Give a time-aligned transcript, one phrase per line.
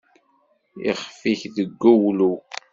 [0.89, 2.37] Ixef-ik deg uwlew.